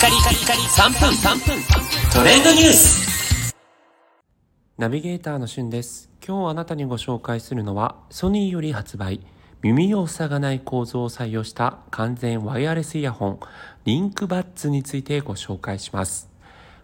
[0.00, 1.62] カリカリカリ3分3分
[2.10, 3.54] トレンドニュース
[4.78, 6.08] ナビゲーターのしゅんです。
[6.26, 9.20] 今日あなたにご紹介するのは、ソニーより発売、
[9.60, 13.40] 耳を塞がない構造を採用した完全ワイヤレスイヤホン、
[13.84, 16.30] リンクバッツについてご紹介します。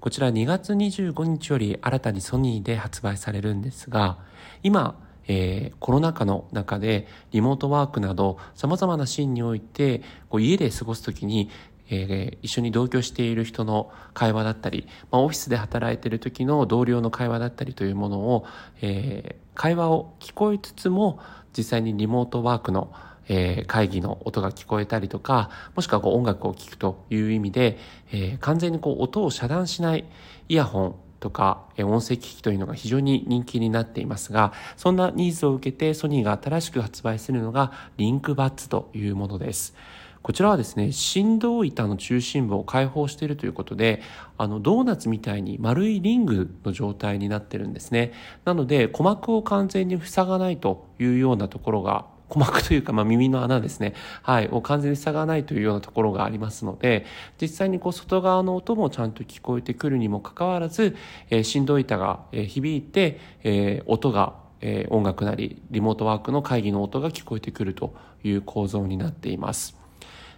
[0.00, 4.16] こちら2月25日より新たにソニーで発売されるんですが、
[4.62, 11.50] 今、えーコロナ禍の中でリモートワークなど様々なシーンにおいてこう家で過ごすときに
[11.90, 18.46] えー一緒に同居している人の会話だったり、まあ、オフィスで働いている時の同僚の会話だったりというものを、
[18.80, 21.18] えー会話を聞こえつつも
[21.54, 22.90] 実際にリモートワークの、
[23.28, 27.78] えー会議の音が聞こえたりとかもしくはこう音楽を聴くという意味で、
[28.12, 30.06] えー完全にこう音を遮断しない
[30.48, 39.74] イヤホンとか音声機器というのが非常に人気になっていますがそんなニーズを受けてソニーが新しく発売するのがリンクバッツというものです。
[40.22, 44.02] こちらはですね振動板の中心部を開放しているということで
[44.38, 48.12] あのドーナツみたいに丸いリングの状態になってるんですね
[48.44, 53.92] なので鼓膜を完全に塞がないというようなところが鼓膜というか、まあ、耳の穴ですね。
[54.22, 54.48] はい。
[54.48, 57.04] を完全に塞がないというようなところがありますので、
[57.38, 60.96] 実際にこう外側の音もちゃんと聞こえてくるにもかかわらず、
[61.28, 67.94] えー振動板が、響いて、え音がえ音楽なりリモートワークの会議の音が聞こえてくると
[68.24, 69.76] いう構造になっています。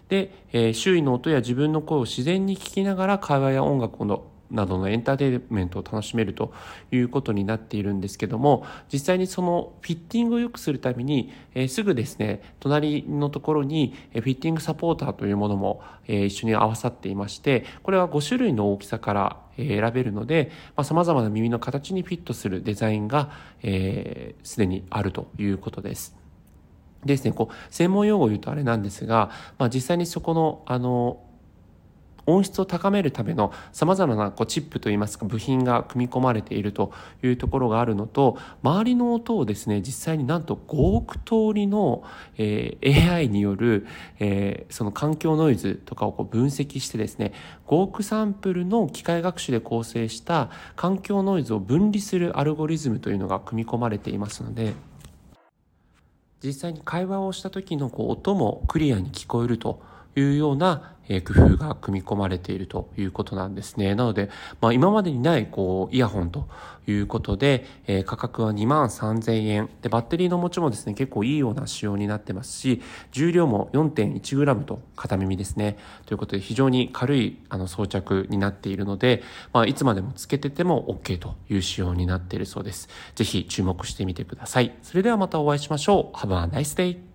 [0.08, 6.52] で、え周囲の音や自分の声を自然に聞きながら会話や音楽のなどのエンターテインメントを楽しめると
[6.92, 20.50] いうことになっているんですけども実際にそのフィッティングを良くするために、えすぐですね隣のところにフィッティングサポーターというものも、え一緒に合わさっていましてこれは5種類の大きさから選べるので
[20.82, 26.16] さまざ、まな耳の形にフィットするデザインがすで、えー既にあるということです。
[27.04, 31.18] ですね、こう専門用語を言うとあれなんですが、まあ、実際にそこのあの
[32.26, 42.04] 音質を高めるためのさまざまなこうチップといいますか部品が組み込まれているというところがあるのと周りの音をですね実際になんと5億通りの、
[42.38, 43.86] えー AI による、
[44.18, 47.32] えーその環境ノイズとかをこう分析してですね
[47.66, 54.74] 5億サンプルの機械学習で構成した環境ノイズを分離するアルゴリズムというのが組み込まれていますので
[56.42, 59.80] 実際に会話をした時のこう音もクリアに聞こえると
[60.16, 63.94] いうような、え工夫が組み込まれているということなんですね。
[63.94, 64.30] なので、
[64.60, 66.48] まあ、今までにないこうイヤホンと
[66.86, 72.80] いうことで、えー価格は2万3000円でバッテリーの持ちもですね結構いいような仕様になってますし
[73.12, 82.88] 重量も 4.1g と片耳ですねということで非常に軽いあの装着になっているので、まあ、いつまでもつけてても OK という仕様になっているそうです。
[83.14, 84.76] ぜひ注目してみてください。
[84.82, 86.16] それではまたお会いしましょう。
[86.16, 87.13] Have a nice day!